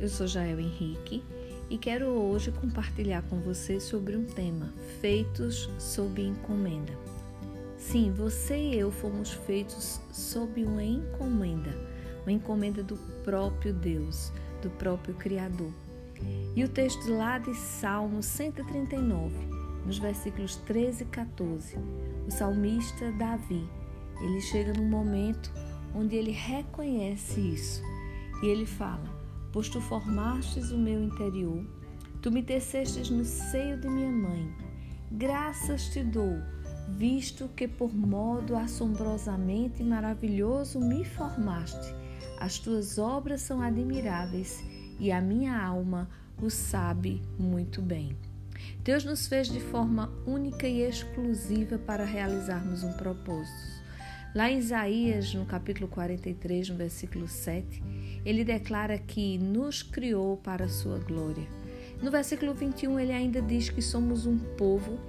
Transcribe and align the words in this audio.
Eu 0.00 0.08
sou 0.08 0.26
Jael 0.26 0.58
Henrique 0.58 1.22
e 1.68 1.76
quero 1.76 2.06
hoje 2.06 2.50
compartilhar 2.50 3.20
com 3.28 3.38
você 3.38 3.78
sobre 3.78 4.16
um 4.16 4.24
tema: 4.24 4.72
feitos 4.98 5.68
sob 5.78 6.22
encomenda. 6.22 6.94
Sim, 7.76 8.10
você 8.10 8.56
e 8.56 8.78
eu 8.78 8.90
fomos 8.90 9.30
feitos 9.30 10.00
sob 10.10 10.64
uma 10.64 10.82
encomenda, 10.82 11.76
uma 12.22 12.32
encomenda 12.32 12.82
do 12.82 12.96
próprio 13.22 13.74
Deus, 13.74 14.32
do 14.62 14.70
próprio 14.70 15.14
Criador. 15.16 15.70
E 16.56 16.64
o 16.64 16.68
texto 16.68 17.12
lá 17.12 17.38
de 17.38 17.54
Salmo 17.54 18.22
139, 18.22 19.34
nos 19.84 19.98
versículos 19.98 20.56
13 20.56 21.02
e 21.02 21.06
14, 21.08 21.76
o 22.26 22.30
salmista 22.30 23.12
Davi, 23.12 23.68
ele 24.18 24.40
chega 24.40 24.72
num 24.72 24.88
momento 24.88 25.52
onde 25.94 26.16
ele 26.16 26.30
reconhece 26.30 27.38
isso 27.38 27.82
e 28.42 28.46
ele 28.46 28.64
fala: 28.64 29.09
pois 29.52 29.68
tu 29.68 29.80
formastes 29.80 30.70
o 30.70 30.78
meu 30.78 31.02
interior, 31.02 31.64
tu 32.22 32.30
me 32.30 32.42
tecestes 32.42 33.10
no 33.10 33.24
seio 33.24 33.80
de 33.80 33.88
minha 33.88 34.10
mãe. 34.10 34.52
Graças 35.12 35.88
te 35.88 36.02
dou, 36.02 36.38
visto 36.88 37.48
que 37.48 37.66
por 37.66 37.94
modo 37.94 38.56
assombrosamente 38.56 39.82
maravilhoso 39.82 40.78
me 40.78 41.04
formaste. 41.04 41.94
As 42.38 42.58
tuas 42.58 42.98
obras 42.98 43.42
são 43.42 43.60
admiráveis 43.60 44.62
e 44.98 45.10
a 45.10 45.20
minha 45.20 45.60
alma 45.60 46.08
o 46.40 46.48
sabe 46.48 47.20
muito 47.38 47.82
bem. 47.82 48.16
Deus 48.82 49.04
nos 49.04 49.26
fez 49.26 49.48
de 49.48 49.60
forma 49.60 50.10
única 50.26 50.66
e 50.66 50.82
exclusiva 50.82 51.78
para 51.78 52.04
realizarmos 52.04 52.82
um 52.82 52.92
propósito. 52.94 53.79
Lá 54.32 54.48
em 54.48 54.58
Isaías, 54.58 55.34
no 55.34 55.44
capítulo 55.44 55.88
43, 55.88 56.68
no 56.68 56.76
versículo 56.76 57.26
7, 57.26 57.82
ele 58.24 58.44
declara 58.44 58.96
que 58.96 59.36
nos 59.38 59.82
criou 59.82 60.36
para 60.36 60.66
a 60.66 60.68
sua 60.68 60.98
glória. 60.98 61.48
No 62.00 62.12
versículo 62.12 62.54
21, 62.54 63.00
ele 63.00 63.12
ainda 63.12 63.42
diz 63.42 63.70
que 63.70 63.82
somos 63.82 64.26
um 64.26 64.38
povo 64.38 65.00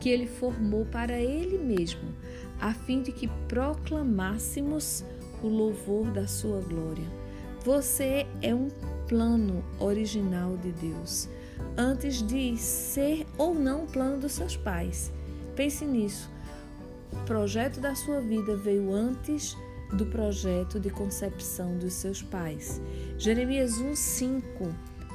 que 0.00 0.08
ele 0.08 0.26
formou 0.26 0.86
para 0.86 1.18
ele 1.18 1.58
mesmo, 1.58 2.14
a 2.58 2.72
fim 2.72 3.02
de 3.02 3.12
que 3.12 3.28
proclamássemos 3.48 5.04
o 5.42 5.46
louvor 5.46 6.10
da 6.10 6.26
sua 6.26 6.60
glória. 6.62 7.04
Você 7.64 8.26
é 8.40 8.54
um 8.54 8.70
plano 9.06 9.62
original 9.78 10.56
de 10.56 10.72
Deus, 10.72 11.28
antes 11.76 12.22
de 12.22 12.56
ser 12.56 13.26
ou 13.36 13.54
não 13.54 13.84
plano 13.84 14.20
dos 14.20 14.32
seus 14.32 14.56
pais. 14.56 15.12
Pense 15.54 15.84
nisso. 15.84 16.33
O 17.14 17.24
projeto 17.24 17.80
da 17.80 17.94
sua 17.94 18.20
vida 18.20 18.56
veio 18.56 18.92
antes 18.92 19.56
do 19.92 20.04
projeto 20.06 20.80
de 20.80 20.90
concepção 20.90 21.78
dos 21.78 21.94
seus 21.94 22.22
pais. 22.22 22.82
Jeremias 23.16 23.78
1:5, 23.78 24.42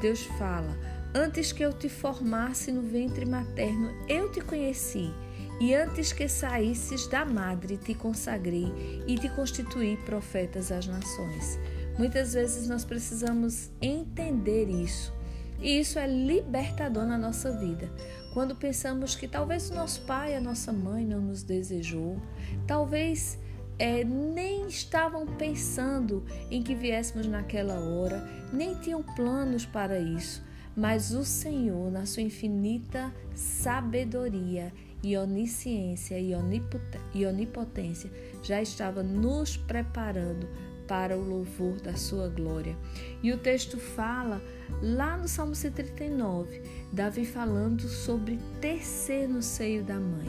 Deus 0.02 0.24
fala: 0.40 0.78
Antes 1.14 1.52
que 1.52 1.62
eu 1.62 1.74
te 1.74 1.90
formasse 1.90 2.72
no 2.72 2.82
ventre 2.82 3.26
materno, 3.26 3.92
eu 4.08 4.32
te 4.32 4.42
conheci, 4.42 5.14
e 5.60 5.76
antes 5.76 6.14
que 6.14 6.28
saísses 6.30 7.06
da 7.08 7.26
madre, 7.26 7.78
te 7.78 7.94
consagrei 7.94 9.04
e 9.06 9.18
te 9.18 9.28
constituí 9.30 9.98
profetas 10.06 10.72
às 10.72 10.88
nações. 10.88 11.60
Muitas 11.98 12.34
vezes 12.34 12.70
nós 12.70 12.86
precisamos 12.86 13.70
entender 13.82 14.70
isso. 14.70 15.14
E 15.62 15.80
isso 15.82 16.00
é 16.00 16.08
libertador 16.08 17.06
na 17.06 17.18
nossa 17.18 17.52
vida. 17.52 17.92
Quando 18.34 18.56
pensamos 18.56 19.16
que 19.16 19.28
talvez 19.28 19.70
o 19.70 19.76
nosso 19.76 20.02
pai, 20.02 20.36
a 20.36 20.42
nossa 20.42 20.72
mãe 20.72 21.06
não 21.06 21.20
nos 21.20 21.42
desejou, 21.42 22.22
talvez 22.68 23.40
é, 23.80 24.04
nem 24.04 24.68
estavam 24.68 25.26
pensando 25.26 26.24
em 26.52 26.62
que 26.62 26.76
viéssemos 26.76 27.26
naquela 27.26 27.80
hora, 27.80 28.28
nem 28.54 28.76
tinham 28.76 29.02
planos 29.02 29.66
para 29.66 30.00
isso, 30.00 30.44
mas 30.76 31.12
o 31.12 31.26
Senhor, 31.26 31.92
na 31.92 32.06
sua 32.06 32.22
infinita 32.22 33.14
sabedoria 33.34 34.72
e 35.02 35.18
onisciência 35.18 36.20
e 36.20 37.26
onipotência, 37.26 38.12
já 38.44 38.62
estava 38.62 39.02
nos 39.02 39.58
preparando 39.58 40.48
para 40.90 41.16
o 41.16 41.24
louvor 41.24 41.80
da 41.80 41.96
sua 41.96 42.28
glória. 42.28 42.76
E 43.22 43.32
o 43.32 43.38
texto 43.38 43.78
fala 43.78 44.42
lá 44.82 45.16
no 45.16 45.28
Salmo 45.28 45.54
139, 45.54 46.64
Davi 46.92 47.26
falando 47.26 47.84
sobre 47.84 48.40
tecer 48.60 49.30
no 49.30 49.44
seio 49.44 49.84
da 49.84 50.00
mãe. 50.00 50.28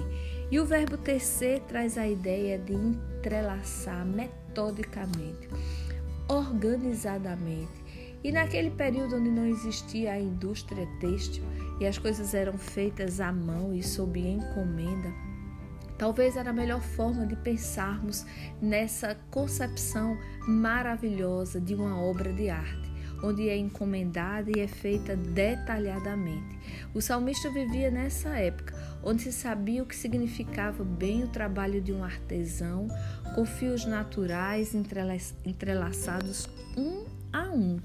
E 0.50 0.60
o 0.60 0.66
verbo 0.66 0.98
tecer 0.98 1.60
traz 1.60 1.96
a 1.96 2.06
ideia 2.06 2.58
de 2.58 2.74
entrelaçar 2.74 4.04
metodicamente, 4.04 5.48
organizadamente. 6.28 7.80
E 8.22 8.30
naquele 8.30 8.70
período 8.70 9.16
onde 9.16 9.30
não 9.30 9.46
existia 9.46 10.12
a 10.12 10.20
indústria 10.20 10.86
têxtil 11.00 11.42
e 11.80 11.86
as 11.86 11.96
coisas 11.96 12.34
eram 12.34 12.58
feitas 12.58 13.18
à 13.18 13.32
mão 13.32 13.72
e 13.72 13.82
sob 13.82 14.20
encomenda, 14.20 15.10
Talvez 16.00 16.34
era 16.34 16.48
a 16.48 16.54
melhor 16.54 16.80
forma 16.80 17.26
de 17.26 17.36
pensarmos 17.36 18.24
nessa 18.58 19.14
concepção 19.30 20.16
maravilhosa 20.48 21.60
de 21.60 21.74
uma 21.74 22.00
obra 22.00 22.32
de 22.32 22.48
arte, 22.48 22.90
onde 23.22 23.50
é 23.50 23.58
encomendada 23.58 24.50
e 24.50 24.60
é 24.60 24.66
feita 24.66 25.14
detalhadamente. 25.14 26.58
O 26.94 27.02
salmista 27.02 27.50
vivia 27.50 27.90
nessa 27.90 28.30
época, 28.30 28.74
onde 29.04 29.24
se 29.24 29.32
sabia 29.32 29.82
o 29.82 29.86
que 29.86 29.94
significava 29.94 30.82
bem 30.82 31.22
o 31.22 31.28
trabalho 31.28 31.82
de 31.82 31.92
um 31.92 32.02
artesão, 32.02 32.88
com 33.34 33.44
fios 33.44 33.84
naturais 33.84 34.74
entrelaçados 35.44 36.48
um 36.78 37.04
a 37.30 37.50
um. 37.50 37.78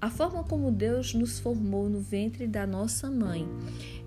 A 0.00 0.08
forma 0.08 0.44
como 0.44 0.70
Deus 0.70 1.12
nos 1.12 1.40
formou 1.40 1.88
no 1.88 1.98
ventre 1.98 2.46
da 2.46 2.64
nossa 2.64 3.10
mãe 3.10 3.48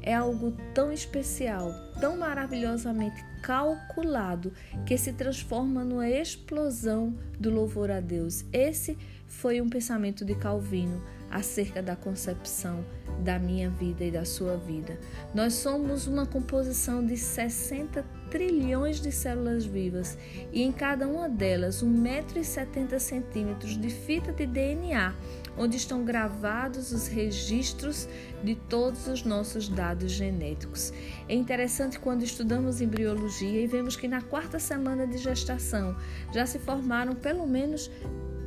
é 0.01 0.13
algo 0.13 0.53
tão 0.73 0.89
especial, 0.89 1.69
tão 1.99 2.17
maravilhosamente 2.17 3.21
calculado, 3.43 4.53
que 4.85 4.97
se 4.97 5.11
transforma 5.11 5.83
numa 5.83 6.09
explosão 6.09 7.13
do 7.37 7.49
louvor 7.49 7.91
a 7.91 7.99
Deus. 7.99 8.45
Esse 8.53 8.97
foi 9.27 9.59
um 9.59 9.69
pensamento 9.69 10.23
de 10.23 10.33
Calvino 10.33 11.03
acerca 11.31 11.81
da 11.81 11.95
concepção 11.95 12.85
da 13.19 13.39
minha 13.39 13.69
vida 13.69 14.03
e 14.03 14.11
da 14.11 14.25
sua 14.25 14.57
vida. 14.57 14.99
Nós 15.33 15.53
somos 15.53 16.07
uma 16.07 16.25
composição 16.25 17.05
de 17.05 17.15
60 17.15 18.03
trilhões 18.29 19.01
de 19.01 19.11
células 19.11 19.65
vivas 19.65 20.17
e 20.51 20.63
em 20.63 20.71
cada 20.71 21.07
uma 21.07 21.27
delas 21.29 21.83
1,70m 21.83 23.79
de 23.79 23.89
fita 23.89 24.31
de 24.31 24.45
DNA, 24.45 25.13
onde 25.57 25.75
estão 25.77 26.05
gravados 26.05 26.91
os 26.93 27.07
registros 27.07 28.07
de 28.43 28.55
todos 28.55 29.07
os 29.07 29.23
nossos 29.23 29.67
dados 29.67 30.11
genéticos. 30.11 30.93
É 31.27 31.35
interessante 31.35 31.99
quando 31.99 32.23
estudamos 32.23 32.81
embriologia 32.81 33.61
e 33.61 33.67
vemos 33.67 33.95
que 33.95 34.07
na 34.07 34.21
quarta 34.21 34.57
semana 34.59 35.05
de 35.05 35.17
gestação 35.17 35.95
já 36.33 36.45
se 36.45 36.57
formaram 36.57 37.13
pelo 37.13 37.45
menos 37.45 37.91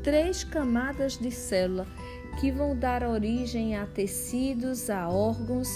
três 0.03 0.45
camadas 0.45 1.17
de 1.17 1.31
célula 1.31 1.87
que 2.41 2.51
vão 2.51 2.77
dar 2.77 3.03
origem 3.03 3.77
a 3.77 3.87
tecidos, 3.87 4.91
a 4.91 5.09
órgãos 5.09 5.69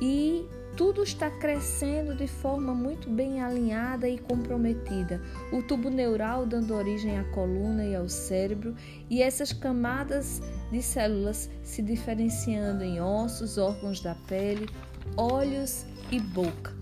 e 0.00 0.46
tudo 0.76 1.02
está 1.02 1.30
crescendo 1.30 2.14
de 2.14 2.26
forma 2.26 2.72
muito 2.74 3.10
bem 3.10 3.42
alinhada 3.42 4.08
e 4.08 4.18
comprometida. 4.18 5.20
O 5.52 5.62
tubo 5.62 5.90
neural 5.90 6.46
dando 6.46 6.74
origem 6.74 7.18
à 7.18 7.24
coluna 7.24 7.84
e 7.84 7.94
ao 7.94 8.08
cérebro, 8.08 8.74
e 9.10 9.20
essas 9.20 9.52
camadas 9.52 10.40
de 10.70 10.80
células 10.80 11.50
se 11.62 11.82
diferenciando 11.82 12.82
em 12.82 13.00
ossos, 13.00 13.58
órgãos 13.58 14.00
da 14.00 14.14
pele, 14.26 14.68
olhos 15.16 15.84
e 16.10 16.18
boca. 16.18 16.72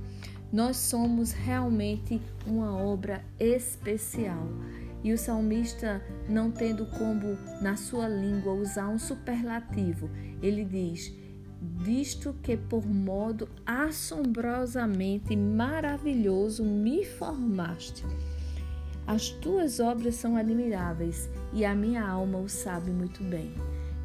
Nós 0.53 0.77
somos 0.77 1.33
realmente 1.33 2.23
uma 2.47 2.77
obra 2.81 3.25
especial. 3.39 4.47
E 5.03 5.13
o 5.13 5.19
salmista, 5.19 6.03
não 6.29 6.51
tendo 6.51 6.87
como 6.87 7.39
na 7.63 7.77
sua 7.77 8.09
língua 8.09 8.53
usar 8.53 8.89
um 8.89 8.99
superlativo, 8.99 10.11
ele 10.43 10.65
diz: 10.65 11.13
Visto 11.61 12.35
que 12.43 12.57
por 12.57 12.87
modo 12.87 13.49
assombrosamente 13.65 15.37
maravilhoso 15.37 16.65
me 16.65 17.05
formaste. 17.05 18.05
As 19.07 19.31
tuas 19.31 19.81
obras 19.81 20.17
são 20.17 20.37
admiráveis 20.37 21.31
e 21.53 21.65
a 21.65 21.75
minha 21.75 22.07
alma 22.07 22.39
o 22.39 22.49
sabe 22.49 22.91
muito 22.91 23.25
bem. 23.25 23.55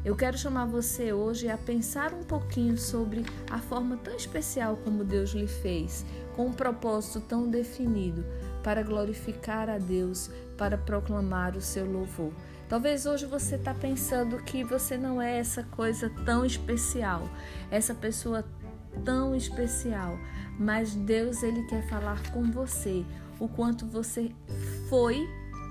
Eu 0.04 0.14
quero 0.14 0.36
chamar 0.36 0.66
você 0.66 1.12
hoje 1.12 1.48
a 1.48 1.56
pensar 1.56 2.12
um 2.12 2.22
pouquinho 2.22 2.76
sobre 2.76 3.24
a 3.50 3.58
forma 3.58 3.96
tão 3.96 4.14
especial 4.14 4.76
como 4.84 5.04
Deus 5.04 5.30
lhe 5.30 5.46
fez, 5.46 6.04
com 6.36 6.46
um 6.46 6.52
propósito 6.52 7.20
tão 7.20 7.48
definido 7.48 8.24
para 8.64 8.82
glorificar 8.82 9.68
a 9.68 9.78
Deus, 9.78 10.30
para 10.58 10.76
proclamar 10.76 11.54
o 11.54 11.60
seu 11.60 11.84
louvor. 11.84 12.32
Talvez 12.68 13.04
hoje 13.04 13.26
você 13.26 13.56
está 13.56 13.74
pensando 13.74 14.42
que 14.42 14.64
você 14.64 14.96
não 14.96 15.20
é 15.20 15.38
essa 15.38 15.62
coisa 15.62 16.10
tão 16.24 16.44
especial, 16.44 17.28
essa 17.70 17.94
pessoa 17.94 18.42
tão 19.04 19.36
especial, 19.36 20.18
mas 20.58 20.94
Deus 20.94 21.42
ele 21.42 21.62
quer 21.64 21.86
falar 21.88 22.20
com 22.32 22.50
você 22.50 23.04
o 23.38 23.46
quanto 23.46 23.84
você 23.84 24.32
foi 24.88 25.28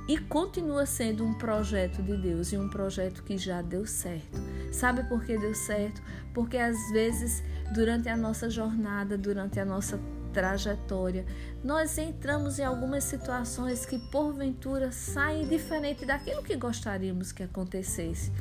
e 0.07 0.17
continua 0.17 0.85
sendo 0.85 1.25
um 1.25 1.33
projeto 1.33 2.03
de 2.03 2.15
Deus 2.17 2.51
e 2.51 2.57
um 2.57 2.69
projeto 2.69 3.23
que 3.23 3.37
já 3.37 3.61
deu 3.61 3.87
certo. 3.87 4.39
Sabe 4.71 5.03
por 5.07 5.23
que 5.23 5.37
deu 5.37 5.55
certo? 5.55 6.01
Porque 6.33 6.57
às 6.57 6.77
vezes, 6.91 7.41
durante 7.73 8.09
a 8.09 8.17
nossa 8.17 8.49
jornada, 8.49 9.17
durante 9.17 9.59
a 9.59 9.65
nossa 9.65 9.99
trajetória, 10.33 11.25
nós 11.63 11.97
entramos 11.97 12.59
em 12.59 12.63
algumas 12.63 13.03
situações 13.03 13.85
que 13.85 13.99
porventura 14.09 14.91
saem 14.91 15.47
diferente 15.47 16.05
daquilo 16.05 16.43
que 16.43 16.57
gostaríamos 16.57 17.31
que 17.31 17.43
acontecesse. 17.43 18.31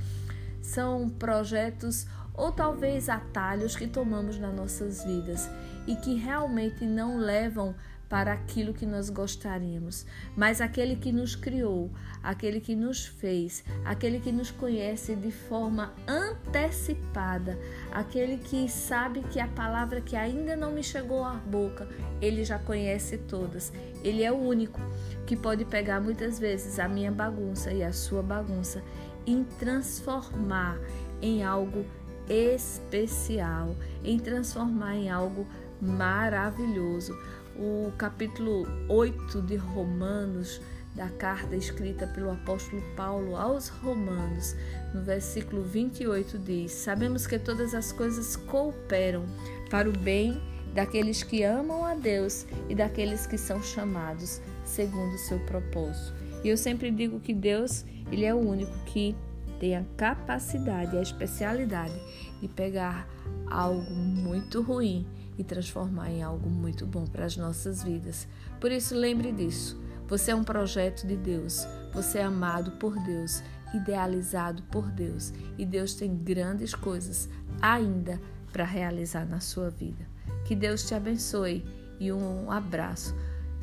São 0.63 1.09
projetos 1.09 2.07
ou 2.35 2.51
talvez 2.51 3.09
atalhos 3.09 3.77
que 3.77 3.87
tomamos 3.87 4.39
nas 4.39 4.55
nossas 4.55 5.05
vidas 5.05 5.49
e 5.87 5.95
que 5.97 6.15
realmente 6.15 6.85
não 6.87 7.19
levam 7.19 7.75
para 8.13 8.35
aquilo 8.35 8.75
que 8.75 8.85
nós 8.85 9.09
gostaríamos, 9.09 10.05
mas 10.37 10.61
aquele 10.61 10.97
que 10.97 11.11
nos 11.11 11.35
criou, 11.35 11.91
aquele 12.23 12.61
que 12.61 12.77
nos 12.77 13.07
fez, 13.07 13.65
aquele 13.87 14.21
que 14.21 14.31
nos 14.31 14.51
conhece 14.51 15.17
de 15.17 15.31
forma 15.31 15.95
antecipada, 16.07 17.59
aquele 17.91 18.37
que 18.37 18.69
sabe 18.69 19.23
que 19.23 19.41
a 19.41 19.49
palavra 19.49 20.03
que 20.03 20.15
ainda 20.15 20.55
não 20.55 20.73
me 20.73 20.83
chegou 20.83 21.25
à 21.25 21.37
boca, 21.37 21.89
ele 22.21 22.45
já 22.45 22.59
conhece 22.59 23.17
todas. 23.17 23.73
Ele 24.05 24.23
é 24.23 24.31
o 24.31 24.37
único 24.37 24.79
que 25.25 25.35
pode 25.35 25.65
pegar 25.65 25.99
muitas 25.99 26.39
vezes 26.39 26.79
a 26.79 26.87
minha 26.87 27.11
bagunça 27.11 27.73
e 27.73 27.83
a 27.83 27.95
sua 27.95 28.23
bagunça 28.23 28.83
e 29.25 29.43
transformar 29.59 30.79
em 31.23 31.43
algo 31.43 31.87
especial, 32.29 33.75
em 34.05 34.19
transformar 34.19 34.97
em 34.97 35.09
algo 35.09 35.47
maravilhoso 35.81 37.17
o 37.57 37.93
capítulo 37.99 38.67
8 38.89 39.43
de 39.43 39.57
Romanos, 39.57 40.61
da 40.95 41.09
carta 41.09 41.57
escrita 41.57 42.07
pelo 42.07 42.31
apóstolo 42.31 42.83
Paulo 42.95 43.37
aos 43.37 43.69
Romanos, 43.69 44.55
no 44.95 45.03
versículo 45.03 45.63
28 45.63 46.39
diz: 46.39 46.73
Sabemos 46.73 47.27
que 47.27 47.39
todas 47.39 47.75
as 47.75 47.93
coisas 47.93 48.37
cooperam 48.37 49.25
para 49.71 49.89
o 49.89 49.93
bem 49.93 50.41
daqueles 50.75 51.23
que 51.23 51.43
amam 51.43 51.85
a 51.85 51.95
Deus 51.95 52.47
e 52.69 52.75
daqueles 52.75 53.27
que 53.27 53.39
são 53.39 53.63
chamados 53.63 54.41
segundo 54.65 55.15
o 55.15 55.19
seu 55.19 55.39
propósito. 55.41 56.15
E 56.45 56.49
eu 56.49 56.57
sempre 56.57 56.91
digo 56.91 57.21
que 57.21 57.33
Deus, 57.33 57.85
ele 58.11 58.25
é 58.25 58.35
o 58.35 58.39
único 58.39 58.77
que 58.85 59.15
tem 59.61 59.77
a 59.77 59.85
capacidade, 59.97 60.97
a 60.97 61.03
especialidade 61.03 61.95
de 62.41 62.49
pegar 62.49 63.09
algo 63.49 63.95
muito 63.95 64.61
ruim 64.61 65.07
e 65.39 65.45
transformar 65.45 66.11
em 66.11 66.23
algo 66.23 66.49
muito 66.49 66.87
bom 66.87 67.07
para 67.07 67.25
as 67.25 67.37
nossas 67.37 67.83
vidas. 67.83 68.27
Por 68.61 68.71
isso, 68.71 68.95
lembre 68.95 69.33
disso. 69.33 69.81
Você 70.09 70.31
é 70.31 70.35
um 70.35 70.45
projeto 70.45 71.07
de 71.07 71.17
Deus. 71.17 71.67
Você 71.93 72.19
é 72.19 72.25
amado 72.25 72.73
por 72.73 72.99
Deus, 73.01 73.43
idealizado 73.75 74.63
por 74.65 74.91
Deus. 74.91 75.33
E 75.57 75.65
Deus 75.65 75.95
tem 75.95 76.15
grandes 76.17 76.75
coisas 76.75 77.29
ainda 77.61 78.21
para 78.53 78.65
realizar 78.65 79.25
na 79.27 79.41
sua 79.41 79.71
vida. 79.71 80.07
Que 80.45 80.55
Deus 80.55 80.87
te 80.87 80.95
abençoe 80.95 81.65
e 81.99 82.13
um 82.13 82.51
abraço 82.51 83.15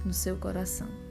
no 0.03 0.13
seu 0.13 0.37
coração. 0.37 1.08